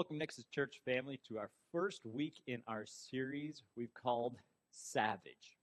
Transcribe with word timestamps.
Welcome, 0.00 0.16
Nexus 0.16 0.46
Church 0.46 0.80
family, 0.86 1.20
to 1.28 1.36
our 1.36 1.50
first 1.72 2.06
week 2.06 2.40
in 2.46 2.62
our 2.66 2.86
series 2.86 3.64
we've 3.76 3.92
called 3.92 4.36
Savage. 4.70 5.58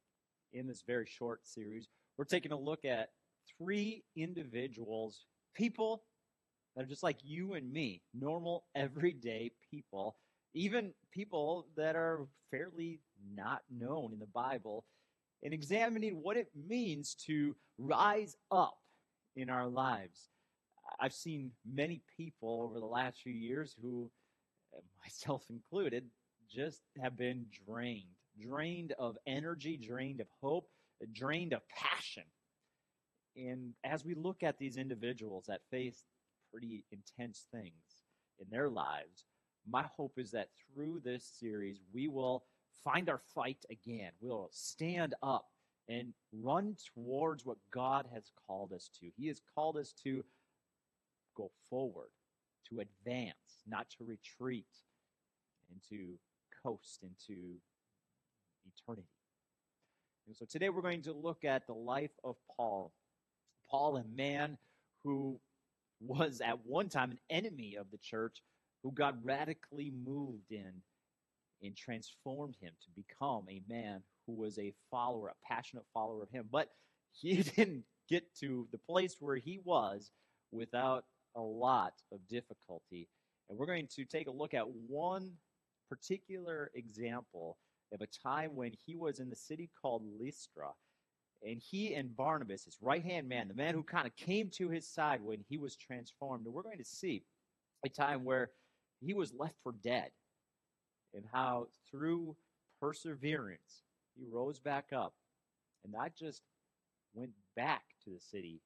In 0.54 0.68
this 0.68 0.84
very 0.86 1.08
short 1.08 1.48
series, 1.48 1.88
we're 2.20 2.26
taking 2.26 2.52
a 2.52 2.60
look 2.60 2.86
at 2.86 3.10
three 3.58 4.04
individuals, 4.16 5.26
people 5.56 6.04
that 6.76 6.84
are 6.84 6.88
just 6.88 7.02
like 7.02 7.18
you 7.24 7.56
and 7.56 7.74
me, 7.74 8.04
normal, 8.14 8.66
everyday 8.76 9.50
people, 9.72 10.18
even 10.54 10.94
people 11.12 11.66
that 11.76 11.96
are 11.96 12.28
fairly 12.52 13.00
not 13.36 13.64
known 13.72 14.14
in 14.14 14.20
the 14.20 14.28
Bible, 14.28 14.86
and 15.42 15.52
examining 15.52 16.22
what 16.22 16.38
it 16.38 16.52
means 16.54 17.16
to 17.26 17.56
rise 17.80 18.38
up 18.52 18.78
in 19.36 19.50
our 19.50 19.68
lives. 19.68 20.30
I've 21.00 21.14
seen 21.14 21.54
many 21.68 22.04
people 22.16 22.62
over 22.62 22.80
the 22.80 22.86
last 22.86 23.22
few 23.24 23.34
years 23.34 23.76
who, 23.82 24.12
myself 25.04 25.44
included, 25.50 26.06
just 26.50 26.82
have 27.02 27.18
been 27.18 27.46
drained. 27.66 28.06
Drained 28.40 28.94
of 29.00 29.18
energy, 29.26 29.78
drained 29.78 30.22
of 30.22 30.28
hope, 30.42 30.70
drained 31.14 31.54
of 31.54 31.62
passion. 31.70 32.24
And 33.36 33.74
as 33.84 34.06
we 34.06 34.16
look 34.16 34.44
at 34.44 34.58
these 34.58 34.78
individuals 34.78 35.46
that 35.48 35.62
face 35.70 36.04
pretty 36.52 36.86
intense 36.92 37.46
things 37.52 38.04
in 38.40 38.48
their 38.50 38.70
lives, 38.70 39.26
my 39.70 39.86
hope 39.96 40.14
is 40.18 40.32
that 40.32 40.50
through 40.74 41.02
this 41.04 41.30
series, 41.40 41.82
we 41.94 42.08
will 42.08 42.44
find 42.84 43.10
our 43.10 43.22
fight 43.36 43.66
again. 43.70 44.12
We'll 44.22 44.50
stand 44.52 45.14
up 45.22 45.46
and 45.90 46.14
run 46.32 46.76
towards 46.94 47.46
what 47.46 47.58
God 47.72 48.08
has 48.14 48.32
called 48.48 48.74
us 48.74 48.90
to. 49.00 49.10
He 49.18 49.28
has 49.28 49.42
called 49.56 49.78
us 49.78 49.94
to 50.04 50.24
go 51.36 51.52
forward, 51.70 52.10
to 52.70 52.80
advance, 52.80 53.64
not 53.68 53.90
to 53.98 54.06
retreat, 54.06 54.68
and 55.70 55.80
to 55.90 56.18
coast 56.64 57.04
into 57.04 57.56
eternity. 58.66 59.08
And 60.28 60.36
so 60.36 60.46
today 60.46 60.70
we're 60.70 60.82
going 60.82 61.04
to 61.04 61.14
look 61.14 61.46
at 61.46 61.68
the 61.68 61.74
life 61.74 62.12
of 62.24 62.36
Paul. 62.56 62.92
Paul, 63.70 63.98
a 63.98 64.04
man 64.16 64.58
who 65.04 65.40
was 66.00 66.42
at 66.42 66.66
one 66.66 66.90
time 66.90 67.12
an 67.12 67.20
enemy 67.30 67.76
of 67.80 67.90
the 67.92 67.98
church, 67.98 68.42
who 68.84 68.92
God 68.92 69.20
radically 69.24 69.92
moved 70.06 70.52
in 70.52 70.74
and 71.62 71.76
transformed 71.76 72.56
him 72.62 72.74
to 72.84 73.02
become 73.02 73.46
a 73.50 73.62
man 73.68 74.02
who 74.26 74.34
was 74.34 74.60
a 74.60 74.74
follower, 74.92 75.30
a 75.30 75.48
passionate 75.48 75.86
follower 75.94 76.24
of 76.24 76.30
him. 76.30 76.48
But 76.52 76.70
he 77.14 77.42
didn't 77.56 77.84
get 78.10 78.24
to 78.42 78.68
the 78.72 78.78
place 78.78 79.16
where 79.20 79.38
he 79.38 79.60
was 79.64 80.12
without 80.52 81.06
a 81.36 81.42
lot 81.42 81.94
of 82.12 82.20
difficulty. 82.28 83.08
And 83.50 83.58
we're 83.58 83.66
going 83.66 83.88
to 83.96 84.06
take 84.06 84.28
a 84.28 84.32
look 84.32 84.54
at 84.54 84.68
one 84.88 85.32
particular 85.90 86.72
example 86.76 87.58
of 87.94 88.02
a 88.02 88.08
time 88.08 88.56
when 88.56 88.74
he 88.86 88.96
was 88.96 89.20
in 89.20 89.30
the 89.30 89.36
city 89.36 89.70
called 89.82 90.04
Lystra. 90.20 90.70
And 91.44 91.62
he 91.62 91.94
and 91.94 92.16
Barnabas, 92.16 92.66
his 92.66 92.78
right 92.82 93.04
hand 93.04 93.30
man, 93.30 93.48
the 93.48 93.54
man 93.54 93.76
who 93.76 93.84
kind 93.84 94.08
of 94.08 94.16
came 94.16 94.50
to 94.56 94.70
his 94.70 94.88
side 94.88 95.22
when 95.22 95.44
he 95.48 95.58
was 95.58 95.76
transformed, 95.76 96.46
and 96.46 96.54
we're 96.54 96.64
going 96.64 96.80
to 96.80 96.84
see 96.84 97.24
a 97.86 97.90
time 97.90 98.24
where 98.26 98.50
he 99.00 99.14
was 99.14 99.34
left 99.34 99.56
for 99.62 99.74
dead 99.84 100.10
and 101.14 101.24
how 101.32 101.68
through 101.90 102.36
perseverance 102.82 103.84
he 104.16 104.26
rose 104.32 104.60
back 104.60 104.88
up 104.94 105.14
and 105.84 105.94
not 105.94 106.16
just 106.16 106.42
went 107.14 107.32
back 107.56 107.84
to 108.04 108.10
the 108.10 108.20
city 108.20 108.62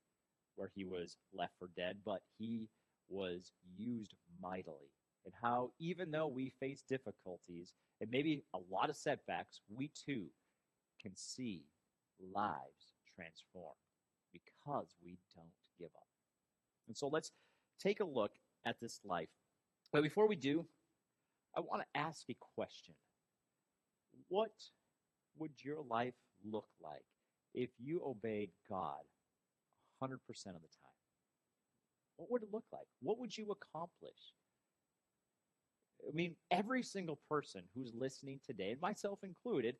where 0.61 0.71
he 0.75 0.85
was 0.85 1.17
left 1.33 1.53
for 1.57 1.69
dead, 1.75 1.97
but 2.05 2.21
he 2.37 2.69
was 3.09 3.51
used 3.75 4.13
mightily. 4.39 4.91
And 5.25 5.33
how, 5.41 5.71
even 5.79 6.11
though 6.11 6.27
we 6.27 6.53
face 6.59 6.83
difficulties 6.87 7.73
and 7.99 8.11
maybe 8.11 8.43
a 8.53 8.59
lot 8.69 8.91
of 8.91 8.95
setbacks, 8.95 9.61
we 9.75 9.89
too 10.05 10.27
can 11.01 11.13
see 11.15 11.63
lives 12.31 12.93
transformed 13.15 13.73
because 14.31 14.93
we 15.03 15.17
don't 15.35 15.47
give 15.79 15.89
up. 15.95 16.07
And 16.87 16.95
so 16.95 17.07
let's 17.07 17.31
take 17.79 17.99
a 17.99 18.05
look 18.05 18.33
at 18.63 18.79
this 18.79 18.99
life. 19.03 19.29
But 19.91 20.03
before 20.03 20.27
we 20.27 20.35
do, 20.35 20.67
I 21.57 21.61
want 21.61 21.81
to 21.81 21.99
ask 21.99 22.29
a 22.29 22.35
question. 22.55 22.93
What 24.27 24.51
would 25.39 25.63
your 25.63 25.81
life 25.89 26.13
look 26.45 26.67
like 26.79 27.05
if 27.55 27.71
you 27.79 28.03
obeyed 28.05 28.51
God 28.69 29.01
100% 30.01 30.09
of 30.09 30.19
the 30.27 30.49
time? 30.51 30.97
What 32.17 32.31
would 32.31 32.43
it 32.43 32.49
look 32.51 32.65
like? 32.71 32.87
What 33.01 33.19
would 33.19 33.35
you 33.35 33.51
accomplish? 33.51 34.33
I 36.07 36.13
mean, 36.13 36.35
every 36.49 36.83
single 36.83 37.19
person 37.29 37.61
who's 37.75 37.93
listening 37.97 38.39
today, 38.45 38.71
and 38.71 38.81
myself 38.81 39.19
included, 39.23 39.75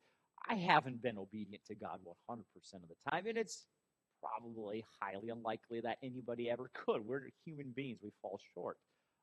I 0.48 0.54
haven't 0.54 1.02
been 1.02 1.18
obedient 1.18 1.64
to 1.66 1.74
God 1.74 1.98
100% 2.30 2.38
of 2.74 2.88
the 2.88 3.10
time, 3.10 3.26
and 3.26 3.36
it's 3.36 3.66
probably 4.22 4.84
highly 5.00 5.30
unlikely 5.30 5.80
that 5.80 5.98
anybody 6.02 6.50
ever 6.50 6.70
could. 6.86 7.06
We're 7.06 7.28
human 7.44 7.72
beings, 7.74 7.98
we 8.02 8.10
fall 8.20 8.38
short 8.54 8.76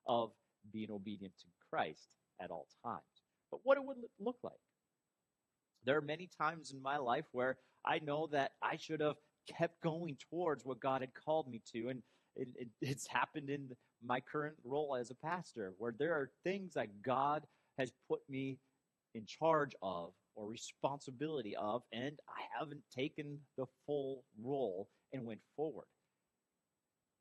of 0.06 0.30
being 0.72 0.90
obedient 0.90 1.34
to 1.40 1.46
Christ 1.70 2.08
at 2.40 2.50
all 2.50 2.66
times. 2.84 3.02
But 3.50 3.60
what 3.64 3.76
it 3.76 3.84
would 3.84 3.96
look 4.18 4.36
like? 4.42 4.52
There 5.84 5.96
are 5.96 6.02
many 6.02 6.28
times 6.38 6.72
in 6.72 6.82
my 6.82 6.98
life 6.98 7.24
where 7.32 7.56
I 7.84 8.00
know 8.00 8.28
that 8.32 8.52
I 8.62 8.76
should 8.76 9.00
have 9.00 9.16
kept 9.48 9.80
going 9.82 10.16
towards 10.30 10.64
what 10.64 10.80
God 10.80 11.00
had 11.00 11.14
called 11.14 11.48
me 11.50 11.62
to. 11.72 11.88
And 11.88 12.02
it, 12.36 12.48
it, 12.56 12.68
it's 12.80 13.06
happened 13.06 13.50
in 13.50 13.70
my 14.04 14.20
current 14.20 14.56
role 14.64 14.96
as 14.98 15.10
a 15.10 15.14
pastor, 15.14 15.72
where 15.78 15.94
there 15.98 16.14
are 16.14 16.30
things 16.44 16.74
that 16.74 17.02
God 17.02 17.44
has 17.78 17.92
put 18.08 18.20
me 18.28 18.58
in 19.14 19.24
charge 19.26 19.74
of 19.82 20.12
or 20.34 20.48
responsibility 20.48 21.56
of, 21.56 21.82
and 21.92 22.18
I 22.28 22.42
haven't 22.58 22.82
taken 22.94 23.38
the 23.56 23.66
full 23.86 24.24
role 24.42 24.88
and 25.12 25.24
went 25.24 25.40
forward. 25.56 25.86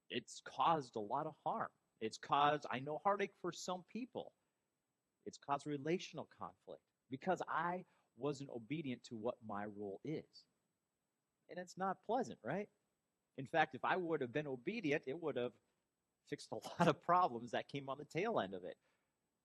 It's 0.09 0.41
caused 0.45 0.95
a 0.95 0.99
lot 0.99 1.25
of 1.25 1.33
harm. 1.45 1.69
It's 2.01 2.17
caused, 2.17 2.65
I 2.71 2.79
know, 2.79 3.01
heartache 3.03 3.33
for 3.41 3.51
some 3.51 3.83
people. 3.91 4.31
It's 5.25 5.37
caused 5.37 5.67
relational 5.67 6.29
conflict 6.39 6.81
because 7.11 7.41
I 7.47 7.83
wasn't 8.17 8.49
obedient 8.55 9.03
to 9.05 9.15
what 9.15 9.35
my 9.47 9.65
role 9.77 9.99
is. 10.03 10.23
And 11.49 11.59
it's 11.59 11.77
not 11.77 11.97
pleasant, 12.05 12.39
right? 12.43 12.67
In 13.37 13.45
fact, 13.45 13.75
if 13.75 13.83
I 13.83 13.95
would 13.95 14.21
have 14.21 14.33
been 14.33 14.47
obedient, 14.47 15.03
it 15.07 15.21
would 15.21 15.37
have 15.37 15.51
fixed 16.29 16.49
a 16.51 16.55
lot 16.79 16.87
of 16.87 17.03
problems 17.05 17.51
that 17.51 17.69
came 17.69 17.89
on 17.89 17.97
the 17.97 18.19
tail 18.19 18.39
end 18.39 18.53
of 18.53 18.63
it. 18.63 18.75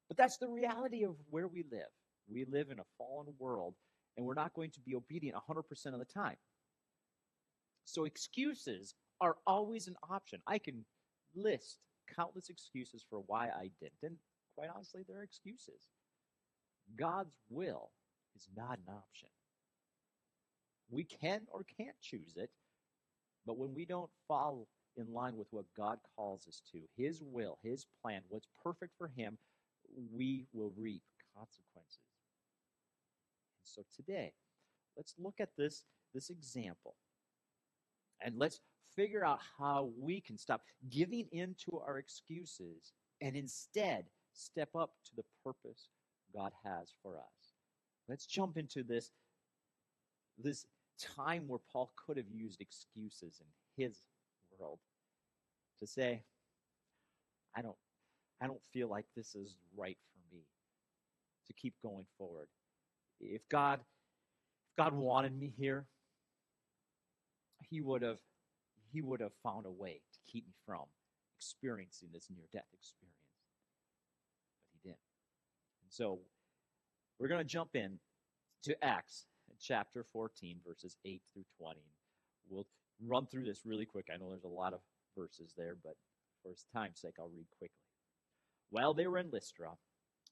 But 0.09 0.17
that's 0.17 0.37
the 0.39 0.49
reality 0.49 1.05
of 1.05 1.17
where 1.31 1.49
we 1.49 1.65
live. 1.71 1.89
We 2.29 2.45
live 2.45 2.71
in 2.71 2.79
a 2.79 2.85
fallen 2.99 3.35
world, 3.39 3.75
and 4.17 4.27
we're 4.27 4.35
not 4.35 4.55
going 4.55 4.71
to 4.73 4.81
be 4.81 4.95
obedient 4.95 5.37
100% 5.49 5.61
of 5.87 5.99
the 5.99 6.05
time. 6.05 6.37
So 7.85 8.05
excuses 8.05 8.95
are 9.21 9.37
always 9.47 9.89
an 9.89 9.97
option. 10.11 10.41
I 10.47 10.59
can 10.59 10.85
list 11.35 11.79
countless 12.15 12.49
excuses 12.49 13.05
for 13.09 13.21
why 13.27 13.49
I 13.49 13.71
didn't. 13.81 14.03
And 14.03 14.17
quite 14.57 14.71
honestly, 14.75 15.03
they're 15.07 15.23
excuses. 15.23 15.89
God's 16.99 17.35
will 17.51 17.91
is 18.37 18.49
not 18.57 18.79
an 18.79 18.95
option. 18.95 19.29
We 20.95 21.05
can 21.05 21.43
or 21.53 21.65
can't 21.77 21.97
choose 22.01 22.35
it, 22.37 22.51
but 23.47 23.59
when 23.59 23.75
we 23.75 23.85
don't 23.85 24.11
fall 24.29 24.69
in 24.97 25.13
line 25.13 25.37
with 25.37 25.49
what 25.51 25.65
God 25.77 25.99
calls 26.17 26.47
us 26.47 26.63
to, 26.73 26.79
His 26.97 27.23
will, 27.23 27.59
His 27.63 27.87
plan, 28.01 28.23
what's 28.29 28.47
perfect 28.63 28.93
for 28.97 29.09
Him, 29.09 29.37
we 30.13 30.47
will 30.53 30.73
reap 30.79 31.03
consequences. 31.37 31.99
And 33.59 33.65
so 33.65 33.83
today, 33.95 34.33
let's 34.97 35.15
look 35.19 35.41
at 35.41 35.51
this, 35.59 35.83
this 36.15 36.31
example 36.31 36.95
and 38.25 38.39
let's 38.39 38.61
figure 38.95 39.25
out 39.25 39.41
how 39.59 39.91
we 39.99 40.21
can 40.21 40.39
stop 40.39 40.63
giving 40.89 41.27
in 41.33 41.57
to 41.67 41.81
our 41.85 41.99
excuses 41.99 42.93
and 43.21 43.37
instead 43.37 44.05
step 44.33 44.69
up 44.77 44.91
to 45.05 45.11
the 45.17 45.25
purpose 45.43 45.89
God 46.35 46.53
has 46.65 46.93
for 47.03 47.17
us. 47.17 47.55
Let's 48.09 48.27
jump 48.27 48.57
into 48.57 48.83
this, 48.83 49.11
this 50.39 50.67
time 50.99 51.45
where 51.47 51.61
Paul 51.73 51.93
could 51.97 52.17
have 52.17 52.31
used 52.33 52.61
excuses 52.61 53.41
in 53.41 53.85
his 53.85 54.03
world 54.59 54.79
to 55.81 55.87
say, 55.87 56.23
I 57.57 57.63
don't, 57.63 57.77
I 58.41 58.47
don't 58.47 58.61
feel 58.73 58.89
like 58.89 59.07
this 59.17 59.35
is 59.35 59.57
right 59.77 59.99
for 60.13 60.35
me 60.35 60.43
to 61.47 61.53
keep 61.53 61.75
going 61.83 62.07
forward. 62.19 62.49
If 63.21 63.49
God, 63.49 63.81
if 63.81 64.77
God 64.77 64.95
wanted 64.95 65.39
me 65.39 65.53
here, 65.57 65.87
he 67.71 67.81
would 67.81 68.03
have 68.03 68.19
he 68.93 69.03
would 69.03 69.21
have 69.21 69.33
found 69.43 69.67
a 69.67 69.71
way 69.71 70.01
to 70.13 70.33
keep 70.33 70.47
me 70.47 70.53
from 70.65 70.85
experiencing 71.37 72.09
this 72.13 72.29
near 72.31 72.45
death 72.53 72.69
experience. 72.73 73.17
But 74.63 74.69
he 74.73 74.89
didn't. 74.89 75.01
And 75.83 75.91
so 75.91 76.21
we're 77.19 77.29
going 77.29 77.41
to 77.41 77.45
jump 77.45 77.71
in 77.75 77.99
to 78.63 78.85
Acts 78.85 79.27
chapter 79.61 80.05
14, 80.13 80.59
verses 80.67 80.97
8 81.05 81.21
through 81.33 81.45
20. 81.59 81.81
We'll 82.49 82.67
run 83.07 83.27
through 83.27 83.45
this 83.45 83.63
really 83.65 83.87
quick. 83.87 84.09
I 84.13 84.17
know 84.17 84.29
there's 84.29 84.45
a 84.45 84.49
lot 84.49 84.73
of 84.73 84.81
verses 85.17 85.53
there, 85.57 85.77
but 85.83 85.97
for 86.43 86.53
time's 86.73 87.01
sake, 87.01 87.15
I'll 87.19 87.31
read 87.35 87.47
quickly. 87.59 87.75
While 88.71 88.95
they 88.95 89.07
were 89.07 89.19
in 89.19 89.31
Lystra, 89.31 89.71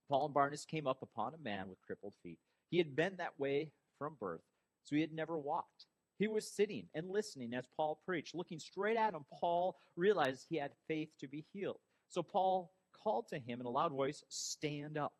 Paul 0.09 0.27
and 0.27 0.35
Barnabas 0.35 0.65
came 0.65 0.87
up 0.87 1.03
upon 1.03 1.35
a 1.35 1.43
man 1.43 1.69
with 1.69 1.81
crippled 1.81 2.15
feet. 2.23 2.39
He 2.71 2.79
had 2.79 2.97
been 2.97 3.17
that 3.17 3.39
way 3.39 3.73
from 3.99 4.17
birth, 4.19 4.43
so 4.85 4.97
he 4.97 5.01
had 5.01 5.13
never 5.13 5.39
walked. 5.39 5.87
He 6.19 6.29
was 6.29 6.55
sitting 6.55 6.87
and 6.95 7.11
listening 7.11 7.55
as 7.55 7.67
Paul 7.77 8.01
preached. 8.05 8.35
Looking 8.35 8.59
straight 8.59 8.97
at 8.97 9.15
him, 9.15 9.25
Paul 9.41 9.77
realized 9.97 10.47
he 10.49 10.57
had 10.57 10.73
faith 10.87 11.09
to 11.21 11.29
be 11.29 11.45
healed. 11.53 11.79
So 12.09 12.23
Paul 12.23 12.73
called 13.03 13.29
to 13.29 13.39
him 13.39 13.61
in 13.61 13.67
a 13.67 13.71
loud 13.71 13.93
voice, 13.93 14.23
Stand 14.29 14.99
up. 14.99 15.13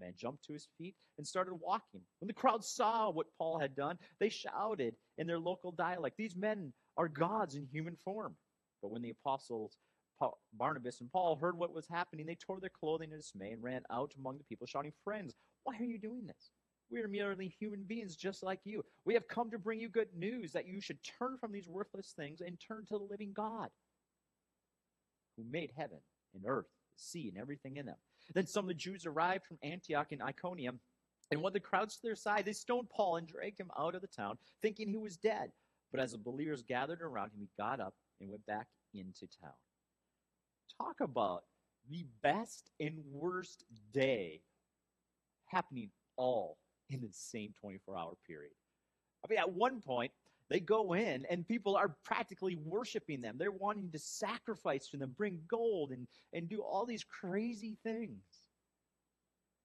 Man 0.00 0.14
jumped 0.16 0.44
to 0.44 0.52
his 0.52 0.68
feet 0.78 0.94
and 1.16 1.26
started 1.26 1.54
walking. 1.54 2.00
When 2.20 2.26
the 2.26 2.32
crowd 2.32 2.64
saw 2.64 3.10
what 3.10 3.26
Paul 3.38 3.58
had 3.58 3.74
done, 3.74 3.98
they 4.20 4.28
shouted 4.28 4.94
in 5.18 5.26
their 5.26 5.38
local 5.38 5.72
dialect, 5.72 6.16
These 6.16 6.36
men 6.36 6.72
are 6.96 7.08
gods 7.08 7.54
in 7.54 7.66
human 7.66 7.96
form. 7.96 8.36
But 8.82 8.90
when 8.90 9.02
the 9.02 9.10
apostles 9.10 9.76
Paul, 10.18 10.40
Barnabas 10.54 11.00
and 11.00 11.10
Paul 11.12 11.36
heard 11.36 11.56
what 11.56 11.72
was 11.72 11.86
happening, 11.88 12.26
they 12.26 12.34
tore 12.34 12.60
their 12.60 12.70
clothing 12.70 13.12
in 13.12 13.18
dismay 13.18 13.52
and 13.52 13.62
ran 13.62 13.82
out 13.90 14.12
among 14.18 14.38
the 14.38 14.44
people, 14.44 14.66
shouting, 14.66 14.92
Friends, 15.04 15.34
why 15.64 15.76
are 15.78 15.84
you 15.84 15.98
doing 15.98 16.26
this? 16.26 16.50
We 16.90 17.00
are 17.00 17.08
merely 17.08 17.48
human 17.48 17.82
beings 17.82 18.16
just 18.16 18.42
like 18.42 18.60
you. 18.64 18.82
We 19.04 19.14
have 19.14 19.28
come 19.28 19.50
to 19.50 19.58
bring 19.58 19.78
you 19.78 19.88
good 19.88 20.08
news 20.16 20.52
that 20.52 20.66
you 20.66 20.80
should 20.80 20.98
turn 21.18 21.36
from 21.38 21.52
these 21.52 21.68
worthless 21.68 22.14
things 22.16 22.40
and 22.40 22.58
turn 22.58 22.86
to 22.88 22.98
the 22.98 23.04
living 23.04 23.32
God 23.34 23.68
who 25.36 25.44
made 25.50 25.70
heaven 25.76 25.98
and 26.34 26.44
earth, 26.46 26.66
the 26.96 27.02
sea, 27.02 27.28
and 27.28 27.38
everything 27.38 27.76
in 27.76 27.86
them. 27.86 27.96
Then 28.34 28.46
some 28.46 28.64
of 28.64 28.68
the 28.68 28.74
Jews 28.74 29.06
arrived 29.06 29.46
from 29.46 29.58
Antioch 29.62 30.12
and 30.12 30.22
Iconium, 30.22 30.80
and 31.30 31.42
when 31.42 31.52
the 31.52 31.60
crowds 31.60 31.96
to 31.96 32.02
their 32.02 32.14
side, 32.14 32.44
they 32.44 32.52
stoned 32.52 32.88
Paul 32.90 33.16
and 33.16 33.26
dragged 33.26 33.60
him 33.60 33.70
out 33.78 33.94
of 33.94 34.00
the 34.00 34.06
town, 34.06 34.38
thinking 34.62 34.88
he 34.88 34.96
was 34.96 35.16
dead. 35.16 35.50
But 35.90 36.00
as 36.00 36.12
the 36.12 36.18
believers 36.18 36.62
gathered 36.62 37.02
around 37.02 37.32
him, 37.32 37.40
he 37.40 37.48
got 37.58 37.80
up 37.80 37.94
and 38.20 38.30
went 38.30 38.44
back 38.46 38.66
into 38.94 39.26
town. 39.42 39.52
Talk 40.78 41.00
about 41.00 41.44
the 41.90 42.06
best 42.22 42.70
and 42.80 42.98
worst 43.10 43.64
day 43.92 44.42
happening 45.46 45.90
all 46.16 46.58
in 46.90 47.00
the 47.00 47.08
same 47.10 47.54
24 47.60 47.96
hour 47.96 48.12
period. 48.26 48.52
I 49.24 49.28
mean, 49.28 49.38
at 49.38 49.52
one 49.52 49.80
point, 49.80 50.12
they 50.50 50.60
go 50.60 50.94
in 50.94 51.26
and 51.30 51.46
people 51.46 51.76
are 51.76 51.94
practically 52.04 52.56
worshiping 52.56 53.20
them. 53.20 53.36
They're 53.38 53.50
wanting 53.50 53.90
to 53.90 53.98
sacrifice 53.98 54.88
to 54.88 54.96
them, 54.96 55.14
bring 55.16 55.40
gold, 55.48 55.90
and, 55.90 56.06
and 56.32 56.48
do 56.48 56.60
all 56.60 56.86
these 56.86 57.04
crazy 57.04 57.76
things. 57.82 58.22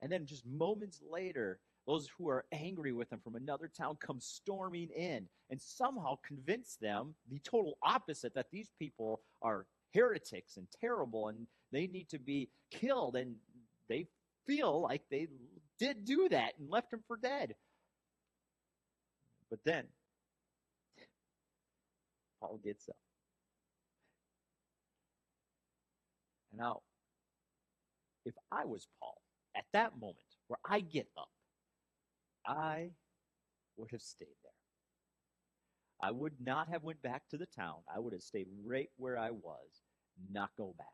And 0.02 0.12
then 0.12 0.26
just 0.26 0.46
moments 0.46 1.02
later, 1.10 1.60
those 1.88 2.10
who 2.18 2.30
are 2.30 2.46
angry 2.52 2.92
with 2.92 3.10
them 3.10 3.20
from 3.24 3.36
another 3.36 3.70
town 3.70 3.98
come 4.00 4.20
storming 4.20 4.90
in 4.90 5.28
and 5.50 5.62
somehow 5.62 6.18
convince 6.26 6.76
them 6.76 7.16
the 7.30 7.40
total 7.40 7.78
opposite 7.82 8.34
that 8.36 8.52
these 8.52 8.70
people 8.78 9.22
are 9.42 9.66
heretics 9.94 10.58
and 10.58 10.68
terrible 10.82 11.30
and 11.30 11.48
they 11.72 11.88
need 11.88 12.10
to 12.10 12.20
be 12.20 12.50
killed. 12.72 13.16
And 13.16 13.36
they 13.88 14.08
feel 14.46 14.82
like 14.82 15.04
they 15.10 15.28
did 15.80 16.04
do 16.04 16.28
that 16.30 16.54
and 16.60 16.70
left 16.70 16.92
him 16.92 17.04
for 17.08 17.18
dead. 17.18 17.56
But 19.50 19.60
then, 19.66 19.86
Paul 22.44 22.60
gets 22.64 22.90
up. 22.90 22.98
Now, 26.56 26.82
if 28.26 28.36
I 28.52 28.66
was 28.66 28.88
Paul 29.00 29.22
at 29.56 29.64
that 29.72 29.94
moment 29.94 30.18
where 30.48 30.60
I 30.66 30.82
get 30.82 31.08
up, 31.18 31.30
I 32.46 32.90
would 33.78 33.92
have 33.92 34.02
stayed 34.02 34.28
there. 34.44 34.52
I 36.02 36.12
would 36.12 36.34
not 36.44 36.68
have 36.68 36.84
went 36.84 37.02
back 37.02 37.24
to 37.30 37.38
the 37.38 37.46
town. 37.46 37.78
I 37.94 38.00
would 38.00 38.12
have 38.12 38.22
stayed 38.22 38.48
right 38.66 38.90
where 38.98 39.18
I 39.18 39.32
was, 39.32 39.82
not 40.32 40.50
go 40.58 40.76
back. 40.78 40.88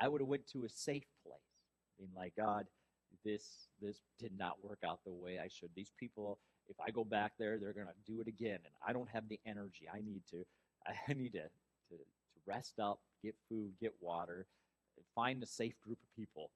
I 0.00 0.08
would 0.08 0.20
have 0.20 0.28
went 0.28 0.48
to 0.48 0.64
a 0.64 0.68
safe 0.68 1.06
place, 1.24 1.38
being 1.96 2.10
like, 2.16 2.32
God, 2.36 2.66
this 3.24 3.68
this 3.80 4.00
did 4.18 4.32
not 4.36 4.64
work 4.64 4.80
out 4.84 4.98
the 5.06 5.12
way 5.12 5.38
I 5.38 5.46
should. 5.48 5.70
These 5.76 5.92
people, 5.98 6.40
if 6.68 6.76
I 6.80 6.90
go 6.90 7.04
back 7.04 7.32
there, 7.38 7.58
they're 7.58 7.72
gonna 7.72 7.92
do 8.06 8.20
it 8.20 8.28
again, 8.28 8.58
and 8.64 8.74
I 8.86 8.92
don't 8.92 9.08
have 9.10 9.28
the 9.28 9.40
energy. 9.46 9.88
I 9.92 10.00
need 10.00 10.22
to, 10.30 10.44
I 11.08 11.12
need 11.12 11.32
to 11.32 11.42
to, 11.90 11.96
to 11.96 12.40
rest 12.46 12.78
up, 12.78 13.00
get 13.22 13.34
food, 13.48 13.72
get 13.80 13.92
water, 14.00 14.46
find 15.14 15.42
a 15.42 15.46
safe 15.46 15.80
group 15.80 15.98
of 16.02 16.16
people, 16.16 16.50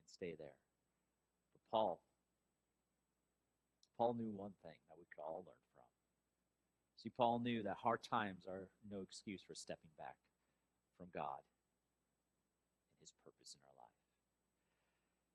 and 0.00 0.10
stay 0.10 0.34
there. 0.38 0.56
But 1.52 1.62
Paul, 1.70 2.00
Paul 3.96 4.14
knew 4.14 4.32
one 4.34 4.52
thing 4.62 4.76
that 4.88 4.96
we 4.98 5.04
could 5.14 5.22
all 5.22 5.44
learn 5.46 5.64
from. 5.74 5.84
See, 6.96 7.10
Paul 7.16 7.38
knew 7.40 7.62
that 7.62 7.76
hard 7.82 8.00
times 8.02 8.46
are 8.48 8.68
no 8.90 9.02
excuse 9.02 9.42
for 9.46 9.54
stepping 9.54 9.90
back 9.98 10.16
from 10.98 11.06
God 11.14 11.38
and 12.90 13.00
His 13.00 13.12
purpose 13.24 13.54
in 13.54 13.60
our 13.66 13.76
life. 13.78 13.94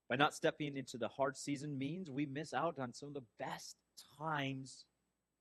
By 0.09 0.15
not 0.15 0.33
stepping 0.33 0.75
into 0.75 0.97
the 0.97 1.07
hard 1.07 1.37
season 1.37 1.77
means 1.77 2.09
we 2.09 2.25
miss 2.25 2.53
out 2.53 2.79
on 2.79 2.93
some 2.93 3.09
of 3.09 3.13
the 3.13 3.23
best 3.39 3.77
times 4.17 4.85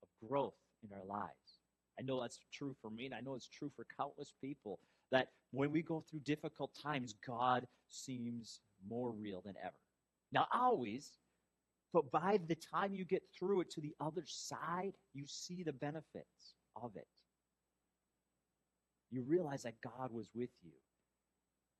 of 0.02 0.28
growth 0.28 0.54
in 0.82 0.90
our 0.96 1.04
lives. 1.04 1.58
I 1.98 2.02
know 2.02 2.20
that's 2.20 2.38
true 2.52 2.76
for 2.80 2.90
me, 2.90 3.06
and 3.06 3.14
I 3.14 3.20
know 3.20 3.34
it's 3.34 3.48
true 3.48 3.70
for 3.74 3.84
countless 3.96 4.32
people 4.40 4.78
that 5.10 5.28
when 5.50 5.72
we 5.72 5.82
go 5.82 6.04
through 6.08 6.20
difficult 6.20 6.70
times, 6.80 7.14
God 7.26 7.66
seems 7.88 8.60
more 8.88 9.10
real 9.12 9.42
than 9.44 9.54
ever. 9.62 9.74
Now, 10.32 10.46
always, 10.52 11.12
but 11.92 12.10
by 12.10 12.38
the 12.46 12.54
time 12.54 12.94
you 12.94 13.04
get 13.04 13.22
through 13.36 13.62
it 13.62 13.70
to 13.70 13.80
the 13.80 13.94
other 14.00 14.22
side, 14.26 14.92
you 15.14 15.24
see 15.26 15.62
the 15.62 15.72
benefits 15.72 16.54
of 16.80 16.92
it. 16.96 17.06
You 19.10 19.22
realize 19.22 19.62
that 19.62 19.80
God 19.82 20.12
was 20.12 20.28
with 20.34 20.50
you, 20.62 20.72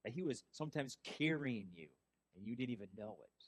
that 0.05 0.14
He 0.14 0.23
was 0.23 0.45
sometimes 0.50 0.97
carrying 1.05 1.69
you, 1.75 1.88
and 2.37 2.47
you 2.47 2.57
didn't 2.57 2.73
even 2.73 2.88
know 2.97 3.17
it. 3.21 3.45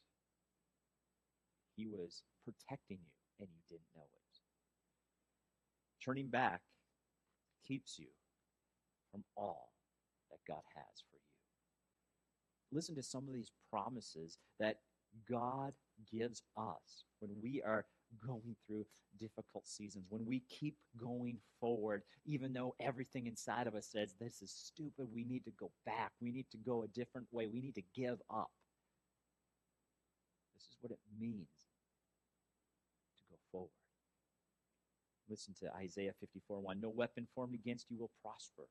He 1.76 1.87
was 1.87 2.23
protecting 2.45 2.99
you, 2.99 3.12
and 3.40 3.49
you 3.54 3.62
didn't 3.68 3.88
know 3.97 4.02
it. 4.02 4.20
Turning 6.04 6.28
back 6.28 6.61
keeps 7.66 7.99
you 7.99 8.06
from 9.11 9.23
all 9.37 9.73
that 10.30 10.38
God 10.47 10.62
has 10.75 11.02
for 11.11 11.16
you. 11.16 12.76
Listen 12.76 12.94
to 12.94 13.02
some 13.02 13.26
of 13.28 13.35
these 13.35 13.50
promises 13.70 14.38
that 14.59 14.76
God 15.28 15.73
gives 16.11 16.42
us 16.56 17.04
when 17.18 17.30
we 17.42 17.62
are 17.62 17.85
going 18.25 18.56
through 18.66 18.87
difficult 19.18 19.66
seasons, 19.66 20.06
when 20.09 20.25
we 20.25 20.42
keep 20.49 20.76
going 20.97 21.38
forward, 21.61 22.02
even 22.25 22.52
though 22.52 22.75
everything 22.80 23.26
inside 23.26 23.66
of 23.66 23.75
us 23.75 23.88
says, 23.90 24.14
This 24.20 24.40
is 24.40 24.52
stupid, 24.52 25.09
we 25.12 25.25
need 25.25 25.44
to 25.44 25.52
go 25.59 25.70
back, 25.85 26.12
we 26.20 26.30
need 26.30 26.47
to 26.52 26.59
go 26.59 26.85
a 26.85 26.88
different 26.88 27.26
way, 27.32 27.47
we 27.47 27.61
need 27.61 27.75
to 27.75 27.82
give 27.94 28.20
up. 28.32 28.50
This 30.54 30.62
is 30.64 30.76
what 30.80 30.92
it 30.92 30.99
means 31.18 31.49
to 33.18 33.25
go 33.30 33.37
forward. 33.50 33.70
Listen 35.30 35.54
to 35.60 35.72
Isaiah 35.76 36.12
54 36.18 36.58
1. 36.58 36.80
No 36.80 36.88
weapon 36.88 37.28
formed 37.34 37.54
against 37.54 37.87
you 37.88 37.96
will 37.96 38.10
prosper. 38.20 38.64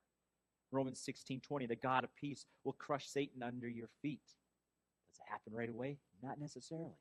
Romans 0.71 0.99
16 0.99 1.39
20. 1.39 1.65
The 1.65 1.75
God 1.77 2.03
of 2.03 2.13
peace 2.15 2.45
will 2.65 2.73
crush 2.73 3.07
Satan 3.07 3.41
under 3.41 3.69
your 3.69 3.87
feet. 4.01 4.19
Does 5.07 5.17
it 5.17 5.31
happen 5.31 5.53
right 5.53 5.69
away? 5.69 5.97
Not 6.21 6.39
necessarily. 6.39 6.99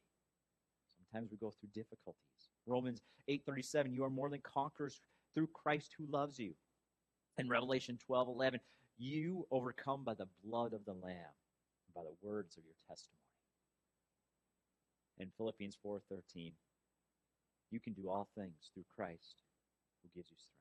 Sometimes 0.97 1.31
we 1.31 1.39
go 1.39 1.51
through 1.51 1.71
difficulties. 1.75 2.51
Romans 2.67 3.03
8:37, 3.29 3.93
you 3.93 4.05
are 4.05 4.11
more 4.11 4.31
than 4.31 4.41
conquerors 4.41 5.01
through 5.35 5.49
Christ 5.49 5.95
who 5.99 6.07
loves 6.07 6.39
you. 6.39 6.55
In 7.37 7.49
Revelation 7.49 7.99
12:11, 7.99 8.61
you 8.97 9.47
overcome 9.51 10.05
by 10.05 10.15
the 10.15 10.29
blood 10.45 10.73
of 10.73 10.85
the 10.85 10.95
lamb 10.95 11.35
and 11.87 11.95
by 11.95 12.03
the 12.05 12.17
words 12.23 12.57
of 12.57 12.65
your 12.65 12.77
testimony. 12.89 13.19
In 15.19 15.31
Philippians 15.37 15.77
4:13, 15.85 16.53
you 17.71 17.81
can 17.81 17.93
do 17.93 18.09
all 18.09 18.29
things 18.37 18.71
through 18.73 18.85
Christ 18.95 19.43
gives 20.15 20.31
you 20.31 20.37
strength. 20.39 20.59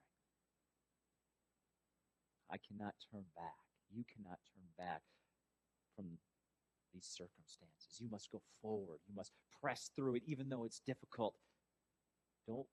I 2.52 2.58
cannot 2.58 2.96
turn 3.12 3.26
back. 3.36 3.60
You 3.92 4.04
cannot 4.08 4.40
turn 4.54 4.68
back 4.78 5.02
from 5.96 6.06
these 6.94 7.08
circumstances. 7.08 8.00
You 8.00 8.08
must 8.10 8.32
go 8.32 8.42
forward. 8.62 9.00
You 9.08 9.16
must 9.16 9.34
press 9.62 9.92
through 9.96 10.16
it, 10.16 10.24
even 10.26 10.50
though 10.50 10.64
it's 10.64 10.82
difficult. 10.86 11.36
Don't 12.48 12.68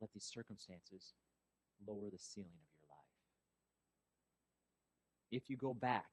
let 0.00 0.10
these 0.12 0.26
circumstances 0.26 1.14
lower 1.86 2.10
the 2.10 2.18
ceiling 2.18 2.58
of 2.58 2.70
your 2.74 2.88
life. 2.90 3.14
If 5.30 5.50
you 5.50 5.56
go 5.56 5.74
back, 5.74 6.06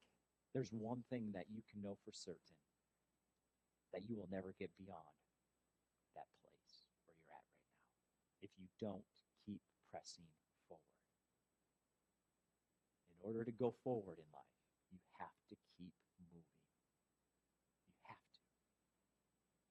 there's 0.53 0.71
one 0.71 1.03
thing 1.09 1.31
that 1.33 1.45
you 1.49 1.61
can 1.71 1.81
know 1.81 1.97
for 2.05 2.11
certain 2.13 2.57
that 3.93 4.03
you 4.09 4.15
will 4.15 4.27
never 4.31 4.53
get 4.59 4.69
beyond 4.77 5.15
that 6.15 6.27
place 6.43 6.83
where 7.07 7.15
you're 7.15 7.31
at 7.31 7.47
right 7.47 7.71
now 7.71 7.83
if 8.43 8.51
you 8.59 8.67
don't 8.79 9.03
keep 9.47 9.63
pressing 9.95 10.25
forward. 10.67 10.81
In 13.23 13.31
order 13.31 13.45
to 13.45 13.51
go 13.51 13.73
forward 13.83 14.17
in 14.19 14.27
life, 14.33 14.43
you 14.91 14.99
have 15.19 15.39
to 15.49 15.55
keep 15.77 15.93
moving. 16.19 16.43
You 17.87 17.95
have 18.07 18.17
to. 18.17 18.39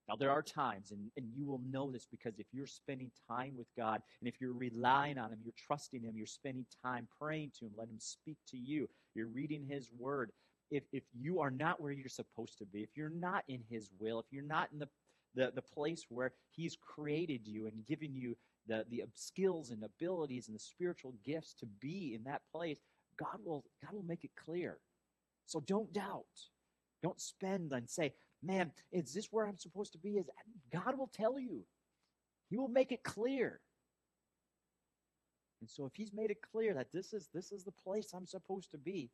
Now, 0.08 0.16
there 0.16 0.30
are 0.30 0.42
times, 0.42 0.92
and, 0.92 1.10
and 1.18 1.26
you 1.36 1.46
will 1.46 1.60
know 1.70 1.90
this 1.90 2.06
because 2.10 2.38
if 2.38 2.46
you're 2.52 2.66
spending 2.66 3.10
time 3.28 3.52
with 3.56 3.68
God 3.76 4.00
and 4.20 4.28
if 4.28 4.40
you're 4.40 4.54
relying 4.54 5.18
on 5.18 5.30
Him, 5.30 5.40
you're 5.44 5.52
trusting 5.66 6.02
Him, 6.02 6.14
you're 6.16 6.26
spending 6.26 6.64
time 6.82 7.06
praying 7.20 7.52
to 7.58 7.66
Him, 7.66 7.72
let 7.76 7.88
Him 7.88 8.00
speak 8.00 8.38
to 8.48 8.56
you, 8.56 8.88
you're 9.14 9.28
reading 9.28 9.66
His 9.68 9.90
Word, 9.98 10.30
if, 10.70 10.84
if 10.92 11.04
you 11.12 11.40
are 11.40 11.50
not 11.50 11.80
where 11.80 11.92
you're 11.92 12.08
supposed 12.08 12.56
to 12.58 12.64
be, 12.64 12.80
if 12.80 12.96
you're 12.96 13.10
not 13.10 13.44
in 13.48 13.60
His 13.68 13.90
will, 13.98 14.20
if 14.20 14.26
you're 14.30 14.42
not 14.42 14.70
in 14.72 14.78
the, 14.78 14.88
the, 15.34 15.52
the 15.54 15.62
place 15.62 16.06
where 16.08 16.32
He's 16.50 16.76
created 16.80 17.42
you 17.44 17.66
and 17.66 17.86
given 17.86 18.14
you 18.14 18.34
the, 18.66 18.84
the 18.88 19.04
skills 19.14 19.70
and 19.70 19.82
abilities 19.84 20.48
and 20.48 20.54
the 20.54 20.60
spiritual 20.60 21.14
gifts 21.24 21.54
to 21.60 21.66
be 21.66 22.14
in 22.14 22.24
that 22.24 22.42
place, 22.52 22.78
God 23.18 23.38
will, 23.44 23.64
God 23.82 23.94
will 23.94 24.04
make 24.04 24.24
it 24.24 24.30
clear. 24.36 24.78
So 25.46 25.60
don't 25.60 25.92
doubt. 25.92 26.24
Don't 27.02 27.20
spend 27.20 27.72
and 27.72 27.88
say, 27.88 28.14
man, 28.42 28.72
is 28.90 29.12
this 29.12 29.28
where 29.30 29.46
I'm 29.46 29.58
supposed 29.58 29.92
to 29.92 29.98
be? 29.98 30.16
Is 30.16 30.26
God 30.72 30.98
will 30.98 31.10
tell 31.12 31.38
you. 31.38 31.64
He 32.48 32.56
will 32.56 32.68
make 32.68 32.92
it 32.92 33.02
clear. 33.02 33.60
And 35.60 35.68
so 35.70 35.86
if 35.86 35.92
he's 35.94 36.12
made 36.12 36.30
it 36.30 36.38
clear 36.52 36.74
that 36.74 36.92
this 36.92 37.12
is 37.12 37.28
this 37.32 37.52
is 37.52 37.64
the 37.64 37.72
place 37.72 38.12
I'm 38.14 38.26
supposed 38.26 38.70
to 38.72 38.78
be, 38.78 39.10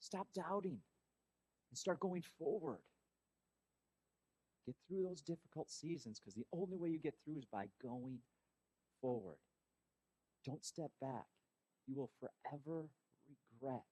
stop 0.00 0.28
doubting 0.34 0.78
and 1.70 1.78
start 1.78 2.00
going 2.00 2.24
forward. 2.38 2.80
Get 4.66 4.74
through 4.88 5.04
those 5.04 5.20
difficult 5.20 5.70
seasons 5.70 6.18
because 6.18 6.34
the 6.34 6.46
only 6.52 6.76
way 6.76 6.88
you 6.88 6.98
get 6.98 7.14
through 7.24 7.38
is 7.38 7.44
by 7.44 7.66
going 7.80 8.18
forward. 9.06 9.38
Don't 10.44 10.64
step 10.64 10.90
back. 11.00 11.26
You 11.86 11.94
will 11.94 12.10
forever 12.18 12.88
regret, 13.28 13.84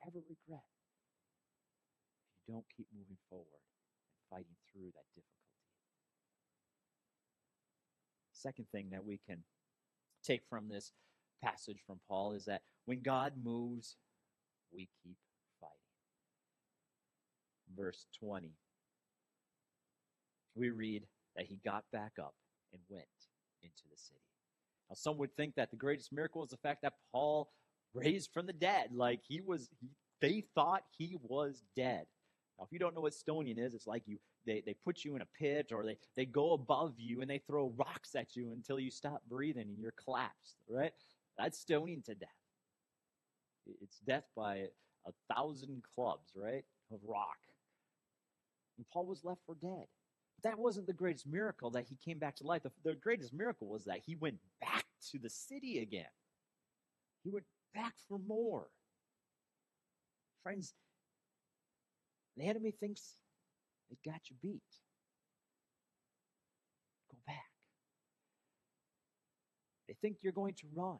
forever 0.00 0.18
regret 0.28 0.66
if 2.26 2.48
you 2.48 2.54
don't 2.54 2.66
keep 2.76 2.88
moving 2.92 3.18
forward 3.30 3.46
and 3.54 4.28
fighting 4.28 4.56
through 4.72 4.90
that 4.94 5.06
difficulty. 5.14 5.30
Second 8.32 8.66
thing 8.72 8.90
that 8.90 9.04
we 9.04 9.20
can 9.28 9.44
take 10.24 10.42
from 10.50 10.68
this 10.68 10.90
passage 11.40 11.78
from 11.86 12.00
Paul 12.08 12.32
is 12.32 12.46
that 12.46 12.62
when 12.86 13.00
God 13.00 13.34
moves, 13.44 13.94
we 14.72 14.88
keep 15.04 15.16
fighting. 15.60 15.76
Verse 17.76 18.06
20, 18.18 18.50
we 20.56 20.70
read 20.70 21.04
that 21.36 21.46
he 21.46 21.60
got 21.64 21.84
back 21.92 22.14
up 22.20 22.34
and 22.72 22.82
went 22.88 23.06
into 23.64 23.82
the 23.90 23.96
city. 23.96 24.20
Now, 24.88 24.94
some 24.94 25.18
would 25.18 25.34
think 25.36 25.54
that 25.56 25.70
the 25.70 25.76
greatest 25.76 26.12
miracle 26.12 26.44
is 26.44 26.50
the 26.50 26.56
fact 26.58 26.82
that 26.82 26.94
Paul 27.12 27.50
raised 27.94 28.30
from 28.32 28.46
the 28.46 28.52
dead. 28.52 28.90
Like 28.94 29.20
he 29.26 29.40
was, 29.40 29.70
he, 29.80 29.88
they 30.20 30.44
thought 30.54 30.82
he 30.96 31.16
was 31.22 31.62
dead. 31.74 32.06
Now, 32.58 32.64
if 32.64 32.72
you 32.72 32.78
don't 32.78 32.94
know 32.94 33.00
what 33.00 33.14
stoning 33.14 33.58
is, 33.58 33.74
it's 33.74 33.86
like 33.86 34.02
you 34.06 34.18
they, 34.46 34.62
they 34.64 34.74
put 34.84 35.04
you 35.04 35.16
in 35.16 35.22
a 35.22 35.28
pit 35.38 35.72
or 35.72 35.84
they, 35.84 35.96
they 36.16 36.26
go 36.26 36.52
above 36.52 36.94
you 36.98 37.20
and 37.20 37.30
they 37.30 37.38
throw 37.38 37.72
rocks 37.76 38.14
at 38.14 38.36
you 38.36 38.52
until 38.52 38.78
you 38.78 38.90
stop 38.90 39.22
breathing 39.28 39.68
and 39.68 39.78
you're 39.78 39.94
collapsed, 40.04 40.56
right? 40.68 40.92
That's 41.38 41.58
stoning 41.58 42.02
to 42.06 42.14
death. 42.14 42.28
It's 43.80 43.98
death 44.00 44.24
by 44.36 44.66
a 45.06 45.34
thousand 45.34 45.82
clubs, 45.94 46.32
right, 46.36 46.64
of 46.92 47.00
rock. 47.06 47.38
And 48.76 48.86
Paul 48.92 49.06
was 49.06 49.24
left 49.24 49.40
for 49.46 49.54
dead. 49.54 49.86
That 50.44 50.58
wasn't 50.58 50.86
the 50.86 50.92
greatest 50.92 51.26
miracle 51.26 51.70
that 51.70 51.86
he 51.88 51.96
came 52.04 52.18
back 52.18 52.36
to 52.36 52.44
life. 52.44 52.62
The, 52.62 52.70
the 52.84 52.94
greatest 52.94 53.32
miracle 53.32 53.66
was 53.66 53.84
that 53.86 54.00
he 54.04 54.14
went 54.14 54.36
back 54.60 54.84
to 55.10 55.18
the 55.18 55.30
city 55.30 55.78
again. 55.78 56.04
He 57.24 57.30
went 57.30 57.46
back 57.74 57.94
for 58.08 58.18
more. 58.28 58.68
Friends, 60.42 60.74
the 62.36 62.44
enemy 62.44 62.74
thinks 62.78 63.14
they 63.88 63.96
got 64.04 64.20
you 64.28 64.36
beat. 64.42 64.60
Go 67.10 67.16
back. 67.26 67.36
They 69.88 69.96
think 70.02 70.18
you're 70.20 70.32
going 70.32 70.54
to 70.54 70.66
run. 70.74 70.98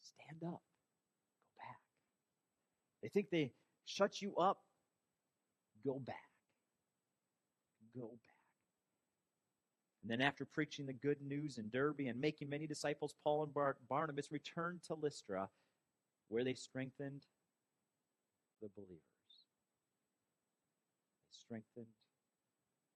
Stand 0.00 0.42
up. 0.50 0.62
Go 0.62 1.58
back. 1.58 1.76
They 3.02 3.08
think 3.08 3.26
they 3.30 3.52
shut 3.84 4.22
you 4.22 4.36
up. 4.36 4.58
Go 5.84 6.00
back. 6.06 6.31
Go 7.96 8.08
back. 8.08 8.18
And 10.02 10.10
then, 10.10 10.20
after 10.20 10.44
preaching 10.44 10.86
the 10.86 10.92
good 10.92 11.22
news 11.22 11.58
in 11.58 11.70
Derbe 11.70 12.00
and 12.08 12.20
making 12.20 12.48
many 12.50 12.66
disciples, 12.66 13.14
Paul 13.22 13.44
and 13.44 13.54
Bar- 13.54 13.78
Barnabas 13.88 14.32
returned 14.32 14.82
to 14.84 14.94
Lystra, 14.94 15.48
where 16.28 16.44
they 16.44 16.54
strengthened 16.54 17.22
the 18.62 18.68
believers 18.76 19.00
They 21.28 21.36
strengthened 21.36 21.92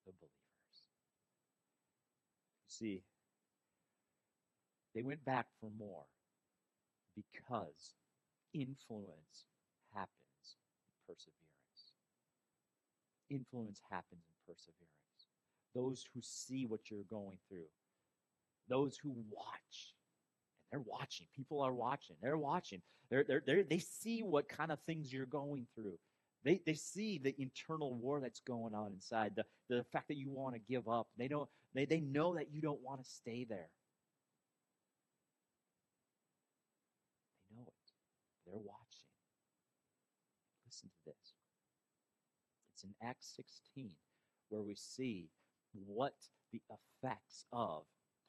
the 0.07 0.13
believers. 0.13 0.85
You 2.65 2.71
see, 2.71 3.03
they 4.95 5.03
went 5.03 5.25
back 5.25 5.47
for 5.61 5.71
more 5.79 6.05
because 7.17 7.95
influence 8.55 9.47
happens 9.95 10.57
in 11.09 11.15
perseverance. 11.15 11.93
Influence 13.31 13.81
happens 13.91 14.25
in 14.29 14.36
perseverance. 14.47 14.87
Those 15.75 16.05
who 16.15 16.21
see 16.23 16.67
what 16.67 16.91
you're 16.91 17.05
going 17.11 17.39
through, 17.49 17.69
those 18.69 18.97
who 19.03 19.11
watch, 19.31 19.95
and 20.73 20.81
they're 20.81 20.85
watching. 20.87 21.27
People 21.35 21.61
are 21.61 21.73
watching. 21.73 22.17
They're 22.23 22.39
watching. 22.39 22.81
They're, 23.11 23.25
they're, 23.25 23.43
they're, 23.47 23.63
they 23.63 23.79
see 23.79 24.23
what 24.23 24.49
kind 24.49 24.73
of 24.73 24.79
things 24.87 25.13
you're 25.13 25.27
going 25.27 25.67
through. 25.75 25.99
They, 26.45 26.61
they 26.65 26.75
see 26.75 27.19
the 27.19 27.35
internal 27.41 27.95
war 27.95 28.21
that's 28.21 28.41
going 28.41 28.75
on 28.75 28.93
inside, 28.93 29.33
the, 29.37 29.45
the 29.69 29.85
fact 29.93 30.09
that 30.09 30.17
you 30.17 30.31
want 30.31 30.55
to 30.55 30.61
give 30.61 30.89
up. 30.89 31.09
They, 31.19 31.29
don't, 31.29 31.49
they, 31.75 31.85
they 31.85 32.01
know 32.01 32.35
that 32.37 32.53
you 32.53 32.61
don't 32.61 32.81
want 32.83 33.03
to 33.03 33.09
stay 33.09 33.45
there. 33.49 33.69
They 37.51 37.57
know 37.57 37.67
it. 37.67 38.47
They're 38.47 38.55
watching. 38.55 39.07
Listen 40.67 40.89
to 40.89 41.11
this. 41.11 41.35
It's 42.75 42.85
in 42.85 42.95
Acts 43.03 43.33
16 43.37 43.91
where 44.49 44.63
we 44.63 44.75
see 44.75 45.29
what 45.87 46.15
the 46.53 46.61
effects 46.71 47.45
of 47.53 47.85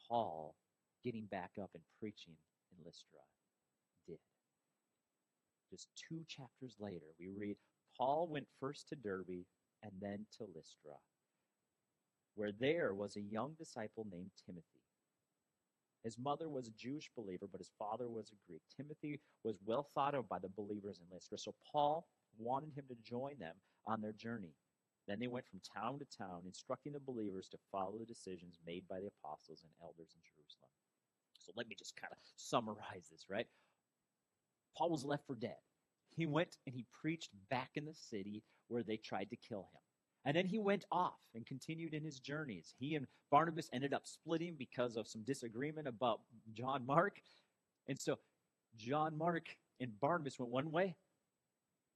Paul 0.08 0.56
getting 1.04 1.26
back 1.26 1.52
up 1.62 1.70
and 1.74 1.84
preaching 2.00 2.34
in 2.72 2.84
Lystra 2.86 3.20
did. 4.08 4.18
Just 5.72 5.88
two 5.96 6.24
chapters 6.28 6.76
later, 6.80 7.06
we 7.20 7.30
read 7.38 7.58
Paul 7.98 8.28
went 8.30 8.48
first 8.60 8.90
to 8.90 8.96
Derbe 8.96 9.46
and 9.84 9.92
then 10.02 10.26
to 10.38 10.44
Lystra, 10.56 10.98
where 12.36 12.52
there 12.60 12.94
was 12.94 13.16
a 13.16 13.22
young 13.22 13.54
disciple 13.58 14.06
named 14.12 14.32
Timothy. 14.46 14.82
His 16.04 16.18
mother 16.18 16.48
was 16.48 16.68
a 16.68 16.72
Jewish 16.72 17.10
believer, 17.18 17.48
but 17.52 17.60
his 17.60 17.72
father 17.78 18.08
was 18.08 18.32
a 18.32 18.50
Greek. 18.50 18.62
Timothy 18.76 19.20
was 19.44 19.58
well 19.66 19.90
thought 19.94 20.16
of 20.16 20.30
by 20.30 20.40
the 20.40 20.50
believers 20.50 21.00
in 21.00 21.14
Lystra, 21.14 21.38
so 21.38 21.54
Paul 21.72 22.08
wanted 22.38 22.72
him 22.76 22.86
to 22.90 22.96
join 23.04 23.38
them 23.40 23.56
on 23.88 24.02
their 24.02 24.14
journey. 24.14 24.54
Then 25.08 25.20
they 25.20 25.28
went 25.28 25.48
from 25.48 25.62
town 25.62 26.00
to 26.00 26.06
town, 26.06 26.42
instructing 26.46 26.94
the 26.94 27.00
believers 27.00 27.48
to 27.50 27.58
follow 27.72 27.98
the 27.98 28.06
decisions 28.06 28.60
made 28.66 28.84
by 28.90 29.00
the 29.00 29.10
apostles 29.20 29.62
and 29.64 29.72
elders 29.82 30.12
in 30.14 30.22
Jerusalem. 30.22 30.72
So 31.40 31.54
let 31.56 31.68
me 31.68 31.76
just 31.78 31.96
kind 31.96 32.12
of 32.12 32.18
summarize 32.36 33.08
this, 33.12 33.26
right? 33.30 33.48
Paul 34.78 34.90
was 34.90 35.06
left 35.06 35.26
for 35.26 35.36
dead 35.36 35.56
he 36.18 36.26
went 36.26 36.58
and 36.66 36.76
he 36.76 36.86
preached 37.00 37.30
back 37.50 37.70
in 37.76 37.86
the 37.86 37.94
city 37.94 38.44
where 38.68 38.84
they 38.84 38.98
tried 38.98 39.30
to 39.30 39.36
kill 39.36 39.70
him. 39.74 39.82
And 40.26 40.36
then 40.36 40.48
he 40.48 40.58
went 40.58 40.84
off 40.92 41.20
and 41.36 41.46
continued 41.46 41.94
in 41.94 42.04
his 42.04 42.20
journeys. 42.20 42.74
He 42.80 42.96
and 42.96 43.06
Barnabas 43.32 43.70
ended 43.72 43.94
up 43.94 44.06
splitting 44.06 44.56
because 44.58 44.98
of 44.98 45.08
some 45.08 45.22
disagreement 45.22 45.88
about 45.88 46.22
John 46.54 46.86
Mark. 46.86 47.22
And 47.88 47.98
so 48.00 48.18
John 48.76 49.18
Mark 49.18 49.46
and 49.80 49.98
Barnabas 50.02 50.40
went 50.40 50.52
one 50.52 50.72
way, 50.72 50.96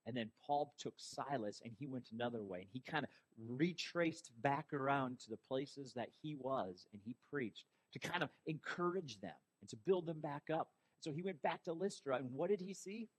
and 0.06 0.16
then 0.16 0.30
Paul 0.46 0.74
took 0.78 0.94
Silas 0.98 1.62
and 1.64 1.74
he 1.78 1.88
went 1.88 2.10
another 2.12 2.42
way. 2.42 2.60
And 2.60 2.70
he 2.72 2.82
kind 2.82 3.04
of 3.06 3.10
retraced 3.48 4.32
back 4.42 4.74
around 4.74 5.20
to 5.20 5.30
the 5.30 5.40
places 5.48 5.94
that 5.96 6.10
he 6.22 6.36
was 6.40 6.88
and 6.94 7.02
he 7.06 7.16
preached 7.32 7.66
to 7.94 8.00
kind 8.00 8.24
of 8.24 8.30
encourage 8.48 9.20
them 9.22 9.34
and 9.62 9.70
to 9.70 9.78
build 9.86 10.06
them 10.06 10.20
back 10.20 10.44
up. 10.52 10.70
So 11.02 11.12
he 11.12 11.22
went 11.22 11.42
back 11.42 11.64
to 11.64 11.74
Lystra, 11.74 12.18
and 12.18 12.32
what 12.32 12.50
did 12.50 12.62
he 12.62 12.74
see? 12.74 13.10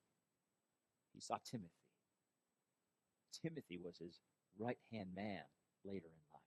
he 1.12 1.20
saw 1.20 1.36
Timothy. 1.44 1.70
Timothy 3.42 3.78
was 3.82 3.98
his 3.98 4.20
right 4.58 4.78
hand 4.92 5.08
man 5.14 5.42
later 5.84 6.06
in 6.06 6.22
life. 6.32 6.42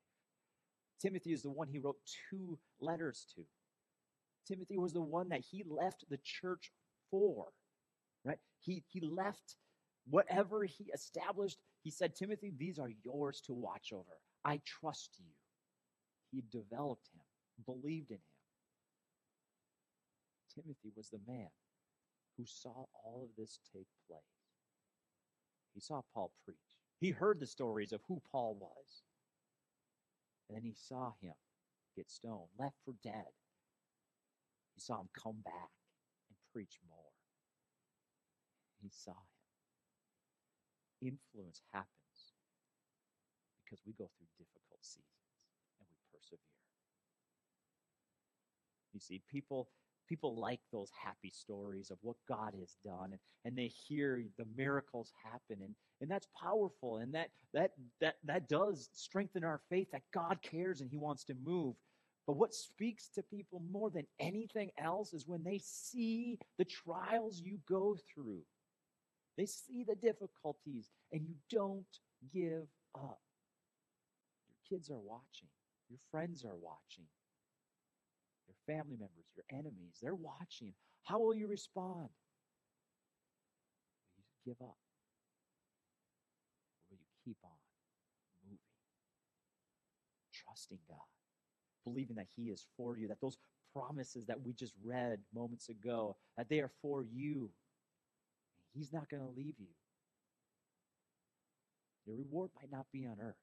Timothy 1.01 1.33
is 1.33 1.43
the 1.43 1.51
one 1.51 1.67
he 1.67 1.79
wrote 1.79 1.97
two 2.29 2.57
letters 2.79 3.25
to. 3.35 3.43
Timothy 4.47 4.77
was 4.77 4.93
the 4.93 5.01
one 5.01 5.29
that 5.29 5.41
he 5.51 5.63
left 5.67 6.05
the 6.09 6.19
church 6.23 6.71
for. 7.11 7.47
Right? 8.23 8.39
He 8.59 8.83
he 8.87 9.01
left 9.01 9.55
whatever 10.09 10.63
he 10.63 10.85
established. 10.93 11.57
He 11.83 11.91
said, 11.91 12.15
Timothy, 12.15 12.53
these 12.57 12.79
are 12.79 12.91
yours 13.03 13.41
to 13.41 13.53
watch 13.53 13.91
over. 13.93 14.19
I 14.43 14.61
trust 14.65 15.17
you. 15.19 15.25
He 16.31 16.43
developed 16.51 17.09
him, 17.13 17.21
believed 17.65 18.11
in 18.11 18.17
him. 18.17 18.21
Timothy 20.53 20.91
was 20.95 21.09
the 21.09 21.19
man 21.27 21.49
who 22.37 22.45
saw 22.45 22.85
all 23.03 23.23
of 23.23 23.29
this 23.37 23.59
take 23.73 23.87
place. 24.09 24.21
He 25.73 25.79
saw 25.79 26.01
Paul 26.13 26.31
preach. 26.45 26.57
He 26.99 27.11
heard 27.11 27.39
the 27.39 27.47
stories 27.47 27.91
of 27.91 28.01
who 28.07 28.21
Paul 28.31 28.57
was. 28.59 29.03
And 30.47 30.55
then 30.55 30.63
he 30.63 30.73
saw 30.75 31.13
him 31.21 31.33
get 31.95 32.09
stoned, 32.09 32.49
left 32.59 32.75
for 32.85 32.93
dead. 33.03 33.25
He 34.75 34.81
saw 34.81 34.99
him 35.01 35.09
come 35.21 35.37
back 35.43 35.71
and 36.29 36.37
preach 36.53 36.79
more. 36.89 36.99
He 38.81 38.89
saw 38.89 39.11
him. 39.11 39.34
Influence 41.07 41.61
happens 41.71 42.33
because 43.63 43.81
we 43.85 43.93
go 43.93 44.09
through 44.17 44.27
difficult 44.37 44.81
seasons 44.81 45.05
and 45.79 45.87
we 45.89 45.97
persevere. 46.11 46.39
You 48.93 48.99
see, 48.99 49.21
people 49.29 49.69
people 50.07 50.39
like 50.39 50.59
those 50.71 50.91
happy 51.03 51.31
stories 51.31 51.89
of 51.89 51.97
what 52.01 52.15
God 52.27 52.53
has 52.59 52.77
done 52.85 53.11
and, 53.11 53.19
and 53.43 53.57
they 53.57 53.67
hear 53.67 54.23
the 54.37 54.45
miracles 54.55 55.11
happen 55.23 55.57
and, 55.63 55.73
and 55.99 56.09
that's 56.09 56.27
powerful 56.39 56.97
and 56.97 57.13
that 57.13 57.29
that 57.53 57.71
that 57.99 58.15
that 58.23 58.47
does 58.47 58.89
strengthen 58.93 59.43
our 59.43 59.61
faith 59.69 59.87
that 59.91 60.03
God 60.13 60.39
cares 60.41 60.81
and 60.81 60.89
he 60.89 60.97
wants 60.97 61.23
to 61.25 61.35
move. 61.43 61.75
But 62.27 62.37
what 62.37 62.53
speaks 62.53 63.09
to 63.15 63.23
people 63.23 63.61
more 63.71 63.89
than 63.89 64.07
anything 64.19 64.71
else 64.79 65.13
is 65.13 65.27
when 65.27 65.43
they 65.43 65.59
see 65.63 66.39
the 66.57 66.65
trials 66.65 67.39
you 67.43 67.59
go 67.67 67.97
through. 68.13 68.41
They 69.37 69.45
see 69.45 69.83
the 69.83 69.95
difficulties 69.95 70.89
and 71.11 71.21
you 71.27 71.35
don't 71.49 71.85
give 72.33 72.67
up. 72.95 73.19
Your 74.47 74.77
kids 74.77 74.89
are 74.89 74.99
watching. 74.99 75.49
Your 75.89 75.99
friends 76.11 76.43
are 76.45 76.55
watching 76.55 77.05
your 78.47 78.75
family 78.75 78.97
members, 78.97 79.25
your 79.35 79.45
enemies, 79.51 79.97
they're 80.01 80.15
watching. 80.15 80.73
How 81.03 81.19
will 81.19 81.35
you 81.35 81.47
respond? 81.47 82.09
Will 84.15 84.23
you 84.25 84.53
give 84.53 84.61
up? 84.61 84.77
Or 86.89 86.91
will 86.91 86.97
you 86.97 87.15
keep 87.23 87.37
on 87.43 87.51
moving? 88.45 88.59
Trusting 90.33 90.79
God, 90.87 90.97
believing 91.83 92.15
that 92.15 92.27
He 92.35 92.49
is 92.49 92.65
for 92.77 92.97
you, 92.97 93.07
that 93.07 93.21
those 93.21 93.37
promises 93.73 94.25
that 94.25 94.41
we 94.41 94.53
just 94.53 94.73
read 94.83 95.19
moments 95.33 95.69
ago, 95.69 96.15
that 96.37 96.49
they 96.49 96.59
are 96.59 96.71
for 96.81 97.03
you. 97.03 97.49
He's 98.75 98.93
not 98.93 99.09
going 99.09 99.23
to 99.23 99.29
leave 99.37 99.55
you. 99.59 99.73
Your 102.05 102.17
reward 102.17 102.51
might 102.55 102.71
not 102.71 102.87
be 102.93 103.05
on 103.05 103.17
earth, 103.21 103.41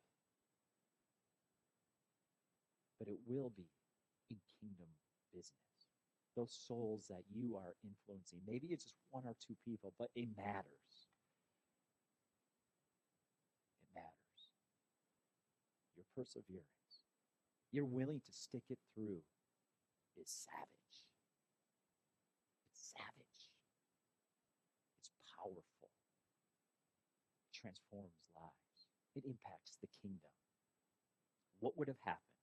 but 2.99 3.09
it 3.09 3.19
will 3.27 3.53
be 3.57 3.67
in 4.31 4.37
kingdom 4.61 4.89
business. 5.33 5.53
Those 6.37 6.53
souls 6.67 7.07
that 7.11 7.25
you 7.35 7.57
are 7.57 7.75
influencing. 7.85 8.41
Maybe 8.47 8.69
it's 8.71 8.85
just 8.85 8.97
one 9.11 9.25
or 9.27 9.35
two 9.47 9.57
people, 9.67 9.93
but 9.99 10.11
it 10.15 10.29
matters. 10.37 11.09
It 13.81 13.89
matters. 13.95 14.41
Your 15.97 16.07
perseverance, 16.17 17.03
you're 17.73 17.85
willing 17.87 18.21
to 18.25 18.33
stick 18.33 18.65
it 18.71 18.79
through, 18.95 19.23
is 20.21 20.29
savage. 20.29 20.97
It's 22.73 22.93
savage. 22.97 23.45
It's 25.01 25.11
powerful. 25.37 25.91
It 27.49 27.52
transforms 27.63 28.19
lives. 28.35 28.83
It 29.15 29.25
impacts 29.25 29.79
the 29.81 29.89
kingdom. 30.03 30.35
What 31.61 31.79
would 31.79 31.89
have 31.89 32.03
happened 32.05 32.43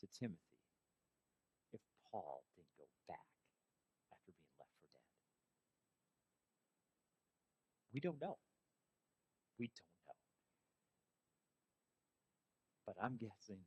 to 0.00 0.06
Timothy 0.12 0.60
if 1.72 1.80
Paul 2.10 2.44
didn't 2.56 2.76
go 2.76 2.84
back 3.08 3.28
after 4.12 4.32
being 4.36 4.54
left 4.60 4.72
for 4.80 4.88
dead? 4.92 5.08
We 7.94 8.00
don't 8.00 8.20
know. 8.20 8.38
We 9.58 9.68
don't 9.68 9.96
know. 10.08 10.16
But 12.86 12.96
I'm 13.02 13.16
guessing 13.16 13.62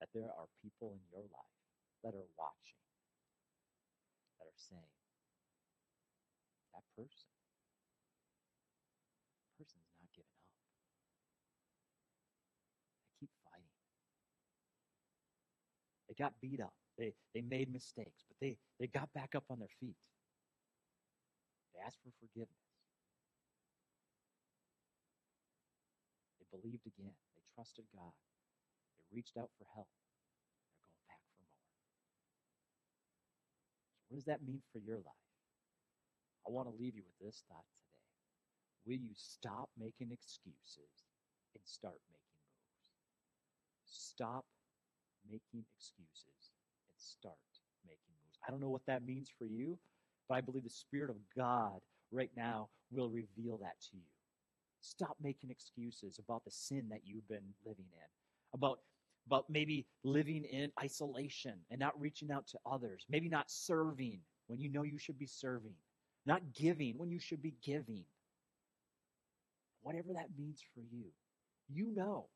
that 0.00 0.10
there 0.14 0.30
are 0.30 0.48
people 0.62 0.94
in 0.94 1.02
your 1.10 1.26
life 1.32 1.56
that 2.04 2.14
are 2.14 2.30
watching, 2.38 2.82
that 4.38 4.46
are 4.46 4.60
saying, 4.60 4.92
that 6.74 6.84
person, 6.96 7.28
person's 9.58 9.90
not 9.98 10.08
giving 10.14 10.38
up. 10.38 10.54
I 13.02 13.10
keep 13.20 13.30
fighting. 13.44 13.76
They 16.07 16.07
got 16.18 16.34
beat 16.40 16.60
up. 16.60 16.74
They, 16.98 17.14
they 17.34 17.42
made 17.42 17.72
mistakes, 17.72 18.26
but 18.26 18.36
they, 18.40 18.58
they 18.80 18.88
got 18.88 19.12
back 19.14 19.34
up 19.34 19.44
on 19.50 19.60
their 19.60 19.72
feet. 19.78 19.94
They 21.72 21.80
asked 21.86 21.98
for 22.02 22.10
forgiveness. 22.18 22.66
They 26.42 26.46
believed 26.50 26.86
again. 26.86 27.14
They 27.38 27.42
trusted 27.54 27.86
God. 27.94 28.10
They 28.98 29.06
reached 29.14 29.38
out 29.38 29.50
for 29.58 29.66
help. 29.74 29.86
They're 29.86 30.90
going 30.90 31.06
back 31.06 31.22
for 31.30 31.38
more. 31.46 31.62
So, 33.94 34.04
what 34.10 34.16
does 34.18 34.26
that 34.26 34.42
mean 34.42 34.62
for 34.74 34.82
your 34.82 34.98
life? 34.98 35.26
I 36.46 36.50
want 36.50 36.66
to 36.66 36.74
leave 36.74 36.96
you 36.96 37.06
with 37.06 37.18
this 37.22 37.44
thought 37.46 37.66
today. 37.70 38.02
Will 38.86 38.98
you 38.98 39.14
stop 39.14 39.70
making 39.78 40.10
excuses 40.10 41.06
and 41.54 41.62
start 41.62 42.00
making 42.10 42.34
moves? 42.42 42.66
Stop 43.86 44.44
making 45.30 45.64
excuses 45.76 46.52
and 46.88 46.96
start 46.96 47.36
making 47.86 48.12
moves. 48.24 48.38
I 48.46 48.50
don't 48.50 48.60
know 48.60 48.70
what 48.70 48.86
that 48.86 49.04
means 49.04 49.30
for 49.38 49.46
you, 49.46 49.78
but 50.28 50.36
I 50.36 50.40
believe 50.40 50.64
the 50.64 50.70
Spirit 50.70 51.10
of 51.10 51.16
God 51.36 51.80
right 52.10 52.30
now 52.36 52.68
will 52.90 53.08
reveal 53.08 53.58
that 53.58 53.80
to 53.90 53.96
you. 53.96 54.02
Stop 54.80 55.16
making 55.22 55.50
excuses 55.50 56.18
about 56.18 56.44
the 56.44 56.50
sin 56.50 56.86
that 56.90 57.00
you've 57.04 57.28
been 57.28 57.54
living 57.64 57.86
in, 57.92 58.08
about 58.54 58.80
about 59.26 59.44
maybe 59.50 59.84
living 60.04 60.44
in 60.44 60.72
isolation 60.82 61.52
and 61.70 61.78
not 61.78 62.00
reaching 62.00 62.30
out 62.30 62.46
to 62.46 62.58
others, 62.64 63.04
maybe 63.10 63.28
not 63.28 63.50
serving 63.50 64.20
when 64.46 64.58
you 64.58 64.70
know 64.70 64.82
you 64.82 64.96
should 64.96 65.18
be 65.18 65.26
serving, 65.26 65.74
not 66.24 66.40
giving 66.54 66.96
when 66.96 67.10
you 67.10 67.18
should 67.18 67.42
be 67.42 67.54
giving. 67.62 68.04
Whatever 69.82 70.14
that 70.14 70.28
means 70.38 70.62
for 70.74 70.80
you, 70.90 71.04
you 71.68 71.94
know 71.94 72.28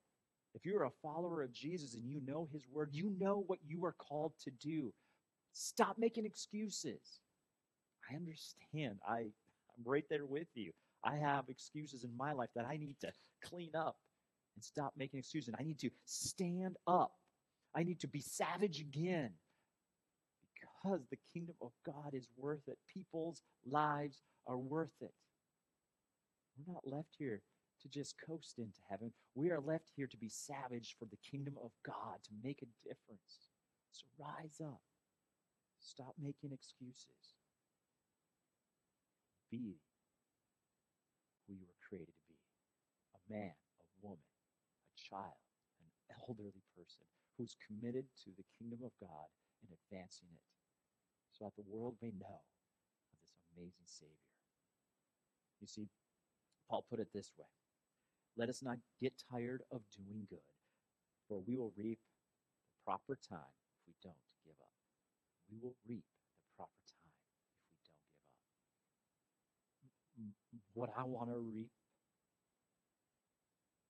if 0.55 0.67
you're 0.67 0.85
a 0.85 0.91
follower 1.03 1.43
of 1.43 1.53
Jesus 1.53 1.95
and 1.95 2.07
you 2.07 2.21
know 2.27 2.49
his 2.53 2.67
word, 2.71 2.91
you 2.93 3.13
know 3.19 3.45
what 3.47 3.59
you 3.67 3.85
are 3.85 3.95
called 3.95 4.33
to 4.45 4.51
do. 4.51 4.93
Stop 5.53 5.97
making 5.99 6.27
excuses. 6.27 7.21
I 8.11 8.17
understand. 8.17 8.99
I, 9.07 9.19
I'm 9.21 9.85
right 9.85 10.05
there 10.11 10.27
with 10.27 10.49
you. 10.55 10.73
I 11.05 11.17
have 11.17 11.45
excuses 11.49 12.05
in 12.05 12.17
my 12.17 12.33
life 12.33 12.51
that 12.55 12.67
I 12.67 12.77
need 12.77 12.97
to 13.01 13.13
clean 13.43 13.71
up 13.75 13.97
and 14.55 14.63
stop 14.63 14.93
making 14.97 15.19
excuses. 15.19 15.55
I 15.59 15.63
need 15.63 15.79
to 15.81 15.91
stand 16.05 16.77
up. 16.87 17.13
I 17.75 17.83
need 17.83 18.01
to 18.01 18.09
be 18.09 18.21
savage 18.21 18.81
again 18.81 19.31
because 20.55 21.07
the 21.11 21.19
kingdom 21.33 21.55
of 21.63 21.71
God 21.87 22.13
is 22.13 22.29
worth 22.37 22.69
it. 22.69 22.79
People's 22.93 23.41
lives 23.67 24.21
are 24.47 24.59
worth 24.59 24.91
it. 25.01 25.13
We're 26.57 26.75
not 26.75 26.87
left 26.87 27.09
here 27.19 27.41
to 27.83 27.89
just 27.89 28.15
coast 28.25 28.59
into 28.59 28.79
heaven. 28.89 29.13
We 29.35 29.51
are 29.51 29.61
left 29.61 29.91
here 29.95 30.07
to 30.07 30.17
be 30.17 30.29
savage 30.29 30.97
for 30.99 31.07
the 31.07 31.19
kingdom 31.19 31.55
of 31.63 31.71
God, 31.85 32.23
to 32.25 32.31
make 32.43 32.63
a 32.63 32.89
difference. 32.89 33.51
So 33.91 34.07
rise 34.19 34.63
up. 34.63 34.81
Stop 35.81 36.15
making 36.23 36.53
excuses. 36.53 37.35
Be 39.51 39.77
who 41.47 41.55
you 41.55 41.67
were 41.67 41.83
created 41.83 42.15
to 42.15 42.25
be 42.31 42.39
a 43.19 43.21
man, 43.29 43.53
a 43.53 43.87
woman, 44.01 44.23
a 44.23 44.97
child, 44.97 45.43
an 45.83 46.17
elderly 46.23 46.63
person 46.79 47.05
who's 47.37 47.57
committed 47.67 48.07
to 48.25 48.31
the 48.39 48.47
kingdom 48.57 48.81
of 48.87 48.95
God 49.03 49.29
and 49.67 49.75
advancing 49.75 50.31
it 50.31 50.47
so 51.35 51.45
that 51.45 51.57
the 51.59 51.69
world 51.69 51.97
may 52.01 52.13
know 52.17 52.41
of 52.41 53.19
this 53.19 53.35
amazing 53.53 53.91
Savior. 53.91 54.31
You 55.61 55.67
see, 55.67 55.89
Paul 56.71 56.87
put 56.89 57.01
it 57.01 57.09
this 57.13 57.33
way 57.37 57.51
let 58.37 58.49
us 58.49 58.63
not 58.63 58.79
get 59.01 59.13
tired 59.31 59.63
of 59.71 59.83
doing 59.93 60.27
good, 60.29 60.39
for 61.29 61.43
we 61.47 61.57
will 61.57 61.73
reap 61.77 61.99
the 61.99 62.85
proper 62.85 63.19
time 63.29 63.53
if 63.77 63.81
we 63.87 63.95
don't 64.03 64.17
give 64.45 64.57
up. 64.61 64.73
We 65.51 65.59
will 65.61 65.77
reap 65.87 66.05
the 66.41 66.49
proper 66.57 66.83
time 66.89 67.13
if 69.85 69.93
we 70.17 70.25
don't 70.25 70.37
give 70.49 70.65
up. 70.65 70.73
What 70.73 70.91
I 70.97 71.05
want 71.05 71.29
to 71.29 71.39
reap 71.39 71.71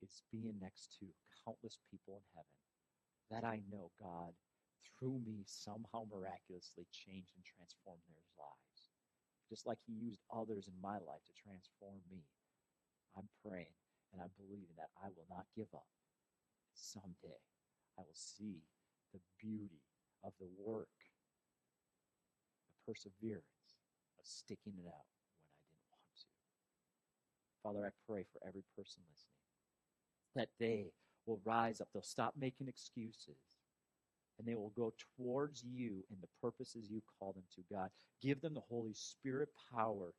is 0.02 0.22
being 0.32 0.58
next 0.60 0.98
to 0.98 1.06
countless 1.46 1.78
people 1.90 2.18
in 2.18 2.26
heaven 2.34 2.58
that 3.30 3.46
I 3.46 3.62
know 3.70 3.90
God, 4.02 4.34
through 4.98 5.22
me, 5.24 5.46
somehow 5.46 6.04
miraculously 6.10 6.84
changed 6.90 7.32
and 7.38 7.44
transformed 7.46 8.02
their 8.10 8.26
lives. 8.36 8.90
Just 9.48 9.66
like 9.66 9.78
He 9.86 9.94
used 9.94 10.20
others 10.34 10.66
in 10.66 10.74
my 10.82 10.98
life 10.98 11.22
to 11.30 11.34
transform 11.38 12.02
me. 12.10 12.26
I'm 13.16 13.28
praying 13.46 13.72
and 14.12 14.20
I 14.20 14.28
believe 14.36 14.52
believing 14.52 14.76
that 14.76 14.92
I 15.00 15.08
will 15.08 15.26
not 15.30 15.46
give 15.56 15.72
up. 15.74 15.88
Someday 16.74 17.40
I 17.98 18.02
will 18.02 18.14
see 18.14 18.60
the 19.12 19.20
beauty 19.40 19.80
of 20.24 20.32
the 20.38 20.48
work, 20.60 20.92
the 22.68 22.92
perseverance 22.92 23.80
of 24.20 24.24
sticking 24.24 24.76
it 24.76 24.88
out 24.88 25.08
when 25.08 25.40
I 25.40 25.64
didn't 25.68 25.88
want 25.88 26.12
to. 26.20 26.28
Father, 27.62 27.82
I 27.86 27.92
pray 28.08 28.24
for 28.32 28.46
every 28.46 28.64
person 28.76 29.02
listening 29.08 29.32
that 30.34 30.48
they 30.58 30.92
will 31.26 31.40
rise 31.44 31.80
up. 31.80 31.88
They'll 31.92 32.02
stop 32.02 32.34
making 32.38 32.68
excuses 32.68 33.60
and 34.38 34.48
they 34.48 34.54
will 34.54 34.72
go 34.76 34.92
towards 35.16 35.62
you 35.62 36.04
and 36.10 36.18
the 36.20 36.28
purposes 36.40 36.88
you 36.90 37.02
call 37.18 37.32
them 37.32 37.44
to, 37.54 37.62
God. 37.72 37.90
Give 38.22 38.40
them 38.40 38.54
the 38.54 38.68
Holy 38.68 38.94
Spirit 38.94 39.50
power. 39.74 40.14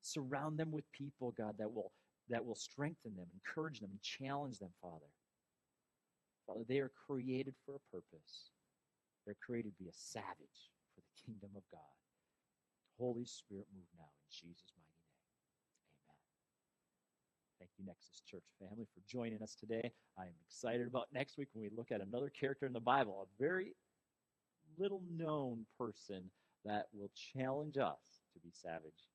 Surround 0.00 0.58
them 0.58 0.72
with 0.72 0.90
people, 0.92 1.34
God, 1.36 1.56
that 1.58 1.72
will 1.72 1.92
that 2.28 2.44
will 2.44 2.54
strengthen 2.54 3.16
them, 3.16 3.26
encourage 3.32 3.80
them, 3.80 3.90
and 3.90 4.02
challenge 4.02 4.58
them, 4.58 4.70
Father. 4.82 5.10
Father, 6.46 6.64
they 6.68 6.78
are 6.78 6.92
created 7.06 7.54
for 7.64 7.76
a 7.76 7.86
purpose. 7.92 8.50
They're 9.24 9.36
created 9.44 9.76
to 9.76 9.82
be 9.82 9.88
a 9.88 9.92
savage 9.92 10.72
for 10.94 11.02
the 11.02 11.24
kingdom 11.24 11.50
of 11.56 11.62
God. 11.70 11.96
Holy 12.98 13.24
Spirit, 13.24 13.66
move 13.74 13.86
now 13.96 14.08
in 14.08 14.26
Jesus' 14.30 14.72
mighty 14.76 14.96
name. 14.96 15.20
Amen. 16.08 16.18
Thank 17.60 17.70
you, 17.78 17.84
Nexus 17.86 18.22
Church 18.28 18.48
family, 18.58 18.86
for 18.94 19.00
joining 19.06 19.42
us 19.42 19.54
today. 19.54 19.92
I 20.18 20.22
am 20.22 20.34
excited 20.46 20.86
about 20.86 21.08
next 21.12 21.38
week 21.38 21.48
when 21.52 21.62
we 21.62 21.76
look 21.76 21.92
at 21.92 22.00
another 22.00 22.30
character 22.30 22.66
in 22.66 22.72
the 22.72 22.80
Bible, 22.80 23.28
a 23.28 23.42
very 23.42 23.74
little 24.78 25.02
known 25.14 25.66
person 25.78 26.30
that 26.64 26.86
will 26.92 27.10
challenge 27.14 27.76
us 27.76 28.22
to 28.32 28.40
be 28.40 28.50
savage. 28.52 29.08